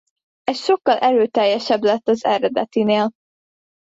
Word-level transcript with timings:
Ez 0.43 0.57
sokkal 0.57 0.97
erőteljesebb 0.97 1.81
lett 1.83 2.07
az 2.07 2.25
eredetinél. 2.25 3.09